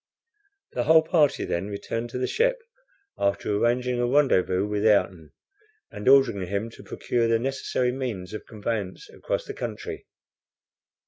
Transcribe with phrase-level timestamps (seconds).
[0.71, 2.59] The whole party then returned to the ship,
[3.19, 5.31] after arranging a rendezvous with Ayrton,
[5.91, 10.07] and ordering him to procure the necessary means of conveyance across the country.